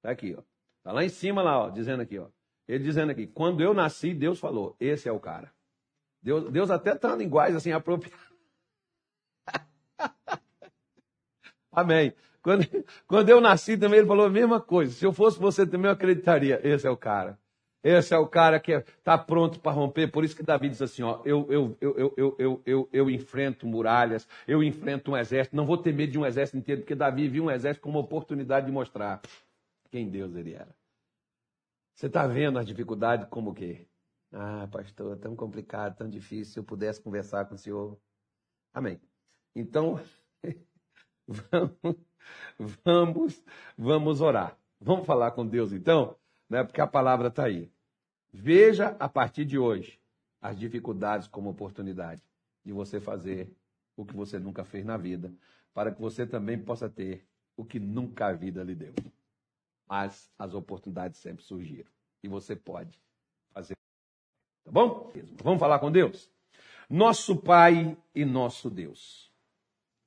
Tá 0.00 0.10
aqui, 0.10 0.34
ó. 0.36 0.42
Tá 0.82 0.92
lá 0.92 1.04
em 1.04 1.08
cima, 1.08 1.42
lá, 1.42 1.58
ó, 1.58 1.70
dizendo 1.70 2.02
aqui, 2.02 2.18
ó. 2.18 2.28
Ele 2.66 2.82
dizendo 2.84 3.10
aqui, 3.10 3.26
quando 3.26 3.62
eu 3.62 3.74
nasci, 3.74 4.14
Deus 4.14 4.38
falou, 4.40 4.76
esse 4.80 5.08
é 5.08 5.12
o 5.12 5.20
cara. 5.20 5.52
Deus, 6.22 6.50
Deus 6.50 6.70
até 6.70 6.92
está 6.92 7.08
na 7.08 7.16
linguagem 7.16 7.56
assim 7.56 7.72
apropriada. 7.72 8.16
Amém. 11.70 12.14
Quando, 12.42 12.64
quando 13.06 13.28
eu 13.28 13.40
nasci 13.40 13.76
também, 13.76 13.98
ele 13.98 14.08
falou 14.08 14.26
a 14.26 14.30
mesma 14.30 14.60
coisa. 14.60 14.92
Se 14.92 15.04
eu 15.04 15.12
fosse 15.12 15.38
você 15.38 15.66
também, 15.66 15.86
eu 15.86 15.92
acreditaria. 15.92 16.60
Esse 16.66 16.86
é 16.86 16.90
o 16.90 16.96
cara. 16.96 17.38
Esse 17.82 18.14
é 18.14 18.18
o 18.18 18.28
cara 18.28 18.60
que 18.60 18.72
está 18.72 19.18
pronto 19.18 19.58
para 19.58 19.72
romper. 19.72 20.06
Por 20.08 20.24
isso 20.24 20.36
que 20.36 20.42
Davi 20.42 20.68
diz 20.68 20.80
assim: 20.80 21.02
ó, 21.02 21.20
eu, 21.24 21.50
eu, 21.50 21.76
eu, 21.80 22.14
eu, 22.16 22.36
eu, 22.38 22.62
eu, 22.64 22.88
eu 22.92 23.10
enfrento 23.10 23.66
muralhas, 23.66 24.28
eu 24.46 24.62
enfrento 24.62 25.10
um 25.10 25.16
exército. 25.16 25.56
Não 25.56 25.66
vou 25.66 25.76
ter 25.76 25.92
medo 25.92 26.12
de 26.12 26.18
um 26.18 26.24
exército 26.24 26.58
inteiro, 26.58 26.82
porque 26.82 26.94
Davi 26.94 27.28
viu 27.28 27.44
um 27.44 27.50
exército 27.50 27.82
como 27.82 27.98
uma 27.98 28.04
oportunidade 28.04 28.66
de 28.66 28.72
mostrar 28.72 29.20
quem 29.90 30.08
Deus 30.08 30.34
ele 30.36 30.54
era. 30.54 30.72
Você 31.96 32.06
está 32.06 32.26
vendo 32.26 32.58
as 32.58 32.66
dificuldades 32.66 33.26
como 33.28 33.50
o 33.50 33.54
quê? 33.54 33.84
Ah, 34.32 34.68
pastor, 34.70 35.18
tão 35.18 35.34
complicado, 35.34 35.96
tão 35.96 36.08
difícil. 36.08 36.54
Se 36.54 36.58
eu 36.60 36.64
pudesse 36.64 37.00
conversar 37.00 37.46
com 37.46 37.56
o 37.56 37.58
senhor. 37.58 37.98
Amém. 38.72 39.00
Então, 39.56 40.00
vamos, 41.26 41.96
vamos, 42.84 43.44
vamos 43.76 44.20
orar. 44.20 44.56
Vamos 44.80 45.04
falar 45.04 45.32
com 45.32 45.46
Deus 45.46 45.72
então? 45.72 46.16
né? 46.52 46.62
porque 46.62 46.82
a 46.82 46.86
palavra 46.86 47.28
está 47.28 47.44
aí. 47.44 47.72
Veja 48.32 48.96
a 48.98 49.08
partir 49.08 49.44
de 49.44 49.58
hoje 49.58 50.00
as 50.40 50.58
dificuldades 50.58 51.28
como 51.28 51.50
oportunidade 51.50 52.22
de 52.64 52.72
você 52.72 53.00
fazer 53.00 53.50
o 53.96 54.04
que 54.04 54.16
você 54.16 54.38
nunca 54.38 54.64
fez 54.64 54.84
na 54.84 54.96
vida, 54.96 55.32
para 55.74 55.92
que 55.92 56.00
você 56.00 56.26
também 56.26 56.58
possa 56.58 56.88
ter 56.88 57.26
o 57.56 57.64
que 57.64 57.78
nunca 57.78 58.26
a 58.26 58.32
vida 58.32 58.62
lhe 58.62 58.74
deu. 58.74 58.94
Mas 59.86 60.30
as 60.38 60.54
oportunidades 60.54 61.20
sempre 61.20 61.44
surgiram 61.44 61.90
e 62.22 62.28
você 62.28 62.56
pode 62.56 63.00
fazer. 63.50 63.76
Tá 64.64 64.70
bom? 64.70 65.12
Vamos 65.42 65.60
falar 65.60 65.78
com 65.78 65.90
Deus? 65.90 66.30
Nosso 66.88 67.36
Pai 67.36 67.96
e 68.14 68.24
nosso 68.24 68.70
Deus. 68.70 69.30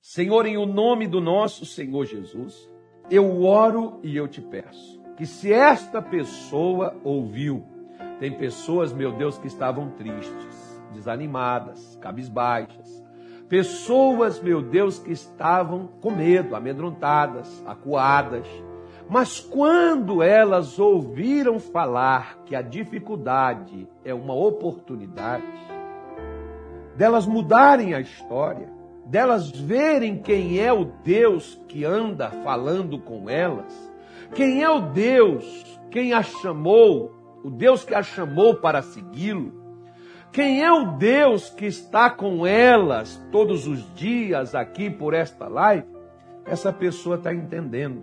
Senhor, 0.01 0.45
em 0.45 0.57
o 0.57 0.65
nome 0.65 1.07
do 1.07 1.19
nosso 1.19 1.65
Senhor 1.65 2.05
Jesus, 2.05 2.69
eu 3.09 3.43
oro 3.43 3.99
e 4.03 4.15
eu 4.15 4.27
te 4.27 4.41
peço 4.41 5.01
que 5.15 5.25
se 5.25 5.51
esta 5.51 6.01
pessoa 6.01 6.99
ouviu, 7.03 7.65
tem 8.19 8.31
pessoas, 8.31 8.93
meu 8.93 9.11
Deus, 9.11 9.37
que 9.37 9.47
estavam 9.47 9.89
tristes, 9.91 10.81
desanimadas, 10.93 11.97
cabisbaixas, 12.01 13.03
pessoas, 13.49 14.41
meu 14.41 14.61
Deus, 14.61 14.99
que 14.99 15.11
estavam 15.11 15.87
com 16.01 16.11
medo, 16.11 16.55
amedrontadas, 16.55 17.63
acuadas, 17.67 18.47
mas 19.07 19.39
quando 19.39 20.23
elas 20.23 20.79
ouviram 20.79 21.59
falar 21.59 22.39
que 22.45 22.55
a 22.55 22.61
dificuldade 22.61 23.87
é 24.03 24.13
uma 24.13 24.33
oportunidade, 24.33 25.45
delas 26.95 27.27
mudarem 27.27 27.93
a 27.93 27.99
história, 27.99 28.67
delas 29.05 29.51
verem 29.51 30.17
quem 30.17 30.59
é 30.59 30.73
o 30.73 30.85
Deus 30.85 31.61
que 31.67 31.85
anda 31.85 32.31
falando 32.43 32.97
com 32.97 33.29
elas, 33.29 33.93
quem 34.33 34.63
é 34.63 34.69
o 34.69 34.79
Deus, 34.79 35.79
quem 35.91 36.11
a 36.11 36.23
chamou, 36.23 37.14
o 37.45 37.51
Deus 37.51 37.85
que 37.85 37.93
a 37.93 38.01
chamou 38.01 38.55
para 38.55 38.81
segui-lo? 38.81 39.53
Quem 40.31 40.63
é 40.63 40.71
o 40.71 40.97
Deus 40.97 41.47
que 41.47 41.67
está 41.67 42.09
com 42.09 42.45
elas 42.45 43.23
todos 43.31 43.67
os 43.67 43.93
dias 43.93 44.55
aqui 44.55 44.89
por 44.89 45.13
esta 45.13 45.47
live? 45.47 45.85
Essa 46.43 46.73
pessoa 46.73 47.17
está 47.17 47.31
entendendo. 47.31 48.01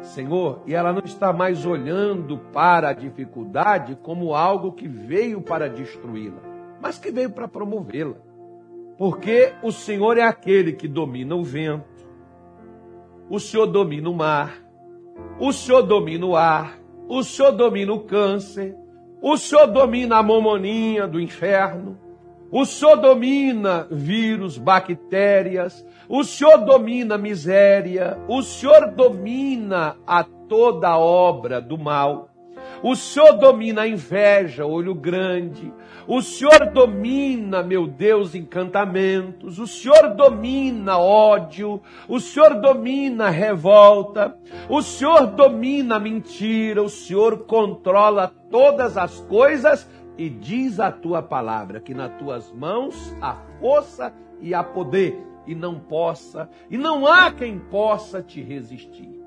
Senhor, 0.00 0.62
e 0.64 0.76
ela 0.76 0.92
não 0.92 1.02
está 1.04 1.32
mais 1.32 1.66
olhando 1.66 2.38
para 2.52 2.90
a 2.90 2.92
dificuldade 2.92 3.98
como 4.00 4.32
algo 4.32 4.72
que 4.72 4.86
veio 4.86 5.42
para 5.42 5.68
destruí-la, 5.68 6.40
mas 6.80 6.98
que 6.98 7.10
veio 7.10 7.30
para 7.30 7.48
promovê-la. 7.48 8.14
Porque 8.96 9.54
o 9.60 9.72
Senhor 9.72 10.18
é 10.18 10.22
aquele 10.22 10.72
que 10.72 10.86
domina 10.86 11.34
o 11.34 11.42
vento, 11.42 12.06
o 13.28 13.40
Senhor 13.40 13.66
domina 13.66 14.08
o 14.08 14.14
mar, 14.14 14.54
o 15.40 15.52
Senhor 15.52 15.82
domina 15.82 16.26
o 16.26 16.36
ar, 16.36 16.81
o 17.14 17.22
Senhor 17.22 17.52
domina 17.52 17.92
o 17.92 18.00
câncer, 18.00 18.74
o 19.20 19.36
Senhor 19.36 19.66
domina 19.66 20.16
a 20.16 20.22
momoninha 20.22 21.06
do 21.06 21.20
inferno, 21.20 21.98
o 22.50 22.64
Senhor 22.64 22.96
domina 22.96 23.86
vírus, 23.90 24.56
bactérias, 24.56 25.86
o 26.08 26.24
Senhor 26.24 26.64
domina 26.64 27.18
miséria, 27.18 28.18
o 28.26 28.42
Senhor 28.42 28.92
domina 28.92 29.94
a 30.06 30.24
toda 30.24 30.96
obra 30.96 31.60
do 31.60 31.76
mal. 31.76 32.30
O 32.82 32.96
Senhor 32.96 33.34
domina 33.34 33.82
a 33.82 33.88
inveja, 33.88 34.66
olho 34.66 34.94
grande. 34.94 35.72
O 36.06 36.20
Senhor 36.20 36.70
domina, 36.72 37.62
meu 37.62 37.86
Deus, 37.86 38.34
encantamentos. 38.34 39.58
O 39.58 39.66
Senhor 39.66 40.14
domina 40.16 40.98
ódio. 40.98 41.80
O 42.08 42.18
Senhor 42.18 42.60
domina 42.60 43.30
revolta. 43.30 44.36
O 44.68 44.82
Senhor 44.82 45.28
domina 45.28 46.00
mentira. 46.00 46.82
O 46.82 46.88
Senhor 46.88 47.44
controla 47.44 48.32
todas 48.50 48.96
as 48.96 49.20
coisas 49.20 49.88
e 50.18 50.28
diz 50.28 50.80
a 50.80 50.90
tua 50.90 51.22
palavra 51.22 51.80
que 51.80 51.94
nas 51.94 52.12
tuas 52.18 52.50
mãos 52.52 53.16
há 53.20 53.36
força 53.60 54.12
e 54.40 54.52
há 54.52 54.64
poder 54.64 55.32
e 55.46 55.54
não 55.54 55.78
possa, 55.78 56.48
e 56.70 56.78
não 56.78 57.06
há 57.06 57.30
quem 57.32 57.58
possa 57.58 58.22
te 58.22 58.40
resistir. 58.40 59.20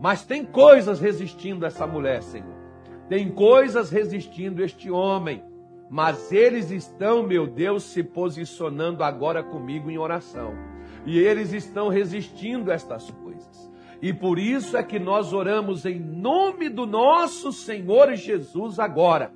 Mas 0.00 0.24
tem 0.24 0.44
coisas 0.44 1.00
resistindo 1.00 1.66
essa 1.66 1.86
mulher, 1.86 2.22
Senhor. 2.22 2.57
Tem 3.08 3.30
coisas 3.30 3.90
resistindo 3.90 4.62
este 4.62 4.90
homem, 4.90 5.42
mas 5.88 6.30
eles 6.30 6.70
estão, 6.70 7.22
meu 7.22 7.46
Deus, 7.46 7.84
se 7.84 8.02
posicionando 8.02 9.02
agora 9.02 9.42
comigo 9.42 9.90
em 9.90 9.96
oração. 9.96 10.52
E 11.06 11.18
eles 11.18 11.52
estão 11.52 11.88
resistindo 11.88 12.70
a 12.70 12.74
estas 12.74 13.10
coisas. 13.10 13.70
E 14.00 14.12
por 14.12 14.38
isso 14.38 14.76
é 14.76 14.82
que 14.82 14.98
nós 14.98 15.32
oramos 15.32 15.86
em 15.86 15.98
nome 15.98 16.68
do 16.68 16.86
nosso 16.86 17.50
Senhor 17.50 18.14
Jesus 18.14 18.78
agora. 18.78 19.32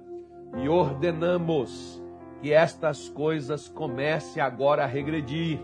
E 0.62 0.68
ordenamos 0.68 2.00
que 2.42 2.52
estas 2.52 3.08
coisas 3.08 3.68
comecem 3.68 4.42
agora 4.42 4.84
a 4.84 4.86
regredir. 4.86 5.60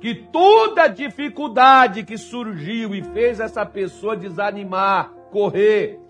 Que 0.00 0.14
toda 0.14 0.88
dificuldade 0.88 2.02
que 2.02 2.18
surgiu 2.18 2.94
e 2.94 3.02
fez 3.02 3.38
essa 3.38 3.64
pessoa 3.64 4.16
desanimar, 4.16 5.12
correr, 5.30 6.00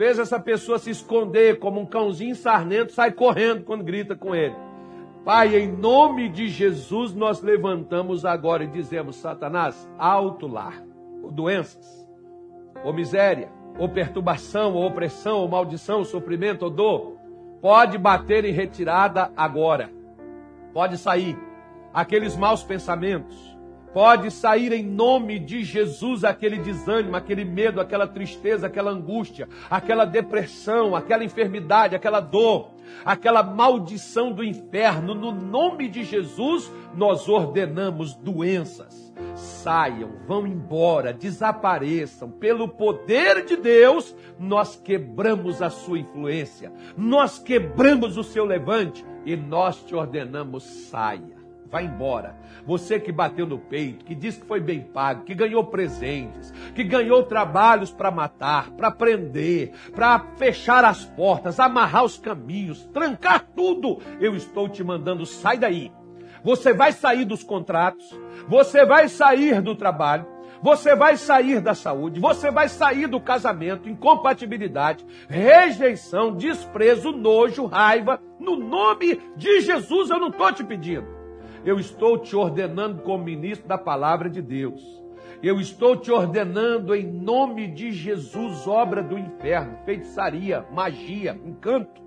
fez 0.00 0.18
essa 0.18 0.40
pessoa 0.40 0.78
se 0.78 0.88
esconder 0.88 1.58
como 1.58 1.78
um 1.78 1.84
cãozinho 1.84 2.34
sarnento, 2.34 2.90
sai 2.90 3.12
correndo 3.12 3.64
quando 3.64 3.84
grita 3.84 4.16
com 4.16 4.34
ele. 4.34 4.56
Pai, 5.26 5.54
em 5.54 5.70
nome 5.70 6.30
de 6.30 6.48
Jesus, 6.48 7.14
nós 7.14 7.42
levantamos 7.42 8.24
agora 8.24 8.64
e 8.64 8.66
dizemos: 8.66 9.16
Satanás, 9.16 9.86
alto 9.98 10.46
lá, 10.46 10.72
ou 11.22 11.30
doenças, 11.30 12.08
ou 12.82 12.94
miséria, 12.94 13.50
ou 13.78 13.90
perturbação, 13.90 14.72
ou 14.72 14.86
opressão, 14.86 15.40
ou 15.40 15.48
maldição, 15.48 15.98
ou 15.98 16.04
sofrimento, 16.06 16.62
ou 16.62 16.70
dor, 16.70 17.16
pode 17.60 17.98
bater 17.98 18.46
em 18.46 18.52
retirada 18.52 19.30
agora. 19.36 19.90
Pode 20.72 20.96
sair. 20.96 21.38
Aqueles 21.92 22.34
maus 22.38 22.62
pensamentos, 22.62 23.36
Pode 23.92 24.30
sair 24.30 24.72
em 24.72 24.84
nome 24.84 25.38
de 25.40 25.64
Jesus 25.64 26.22
aquele 26.22 26.58
desânimo, 26.58 27.16
aquele 27.16 27.44
medo, 27.44 27.80
aquela 27.80 28.06
tristeza, 28.06 28.68
aquela 28.68 28.92
angústia, 28.92 29.48
aquela 29.68 30.04
depressão, 30.04 30.94
aquela 30.94 31.24
enfermidade, 31.24 31.96
aquela 31.96 32.20
dor, 32.20 32.70
aquela 33.04 33.42
maldição 33.42 34.30
do 34.30 34.44
inferno. 34.44 35.12
No 35.12 35.32
nome 35.32 35.88
de 35.88 36.04
Jesus, 36.04 36.70
nós 36.94 37.28
ordenamos 37.28 38.14
doenças. 38.14 39.12
Saiam, 39.34 40.10
vão 40.24 40.46
embora, 40.46 41.12
desapareçam. 41.12 42.30
Pelo 42.30 42.68
poder 42.68 43.44
de 43.44 43.56
Deus, 43.56 44.14
nós 44.38 44.76
quebramos 44.76 45.60
a 45.60 45.68
sua 45.68 45.98
influência, 45.98 46.72
nós 46.96 47.40
quebramos 47.40 48.16
o 48.16 48.22
seu 48.22 48.44
levante 48.44 49.04
e 49.26 49.36
nós 49.36 49.82
te 49.82 49.96
ordenamos: 49.96 50.62
saia 50.62 51.39
Vá 51.70 51.80
embora. 51.82 52.34
Você 52.66 52.98
que 52.98 53.12
bateu 53.12 53.46
no 53.46 53.58
peito, 53.58 54.04
que 54.04 54.14
disse 54.14 54.40
que 54.40 54.46
foi 54.46 54.60
bem 54.60 54.80
pago, 54.80 55.22
que 55.22 55.34
ganhou 55.34 55.64
presentes, 55.64 56.52
que 56.74 56.82
ganhou 56.82 57.22
trabalhos 57.22 57.92
para 57.92 58.10
matar, 58.10 58.70
para 58.72 58.90
prender, 58.90 59.72
para 59.94 60.18
fechar 60.36 60.84
as 60.84 61.04
portas, 61.04 61.60
amarrar 61.60 62.04
os 62.04 62.18
caminhos, 62.18 62.84
trancar 62.92 63.46
tudo. 63.54 64.00
Eu 64.20 64.34
estou 64.34 64.68
te 64.68 64.82
mandando, 64.82 65.24
sai 65.24 65.58
daí. 65.58 65.92
Você 66.42 66.72
vai 66.72 66.90
sair 66.90 67.24
dos 67.24 67.44
contratos, 67.44 68.18
você 68.48 68.84
vai 68.84 69.08
sair 69.08 69.60
do 69.60 69.76
trabalho, 69.76 70.26
você 70.62 70.96
vai 70.96 71.16
sair 71.16 71.60
da 71.60 71.74
saúde, 71.74 72.18
você 72.18 72.50
vai 72.50 72.68
sair 72.68 73.06
do 73.06 73.20
casamento, 73.20 73.88
incompatibilidade, 73.88 75.06
rejeição, 75.28 76.34
desprezo, 76.34 77.12
nojo, 77.12 77.66
raiva. 77.66 78.20
No 78.40 78.56
nome 78.56 79.20
de 79.36 79.60
Jesus 79.60 80.10
eu 80.10 80.18
não 80.18 80.28
estou 80.28 80.52
te 80.52 80.64
pedindo. 80.64 81.19
Eu 81.64 81.78
estou 81.78 82.16
te 82.16 82.34
ordenando 82.34 83.02
como 83.02 83.24
ministro 83.24 83.68
da 83.68 83.76
palavra 83.76 84.30
de 84.30 84.40
Deus. 84.40 84.80
Eu 85.42 85.60
estou 85.60 85.96
te 85.96 86.10
ordenando 86.10 86.94
em 86.94 87.06
nome 87.06 87.68
de 87.68 87.92
Jesus, 87.92 88.66
obra 88.66 89.02
do 89.02 89.18
inferno, 89.18 89.76
feitiçaria, 89.84 90.66
magia, 90.72 91.38
encanto. 91.44 92.00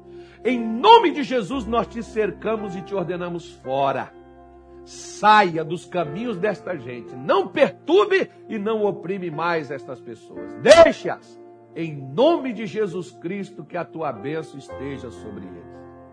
Em 0.43 0.59
nome 0.59 1.11
de 1.11 1.23
Jesus 1.23 1.65
nós 1.65 1.87
te 1.87 2.01
cercamos 2.01 2.75
e 2.75 2.81
te 2.81 2.95
ordenamos 2.95 3.51
fora. 3.51 4.11
Saia 4.85 5.63
dos 5.63 5.85
caminhos 5.85 6.37
desta 6.37 6.75
gente. 6.75 7.15
Não 7.15 7.47
perturbe 7.47 8.29
e 8.49 8.57
não 8.57 8.83
oprime 8.83 9.31
mais 9.31 9.71
estas 9.71 9.99
pessoas. 10.01 10.53
Deixe-as. 10.55 11.41
Em 11.75 11.95
nome 11.95 12.53
de 12.53 12.65
Jesus 12.65 13.11
Cristo, 13.11 13.63
que 13.63 13.77
a 13.77 13.85
tua 13.85 14.11
bênção 14.11 14.59
esteja 14.59 15.09
sobre 15.09 15.45
eles. 15.45 15.63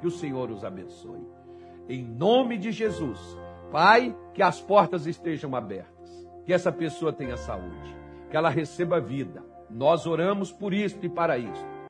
Que 0.00 0.06
o 0.06 0.10
Senhor 0.10 0.50
os 0.50 0.64
abençoe 0.64 1.29
em 1.88 2.04
nome 2.04 2.58
de 2.58 2.72
Jesus. 2.72 3.18
Pai, 3.70 4.16
que 4.34 4.42
as 4.42 4.60
portas 4.60 5.06
estejam 5.06 5.54
abertas, 5.54 6.26
que 6.44 6.52
essa 6.52 6.72
pessoa 6.72 7.12
tenha 7.12 7.36
saúde, 7.36 7.96
que 8.30 8.36
ela 8.36 8.48
receba 8.48 9.00
vida. 9.00 9.44
Nós 9.68 10.06
oramos 10.06 10.50
por 10.50 10.74
isso 10.74 10.98
e 11.02 11.08
para 11.08 11.38
isso 11.38 11.70